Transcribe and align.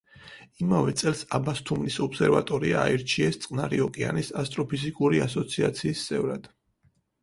იმავე 0.67 0.95
წელს 1.01 1.21
აბასთუმნის 1.39 1.99
ობსერვატორია 2.07 2.81
აირჩიეს 2.87 3.39
წყნარი 3.47 3.85
ოკეანის 3.89 4.35
ასტროფიზიკური 4.45 5.27
ასოციაციის 5.31 6.07
წევრად. 6.13 6.55